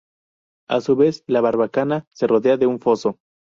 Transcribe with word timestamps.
A 0.67 0.81
su 0.81 0.95
vez, 0.95 1.23
la 1.27 1.41
barbacana 1.41 2.07
se 2.09 2.25
rodea 2.25 2.57
de 2.57 2.65
un 2.65 2.79
foso. 2.79 3.19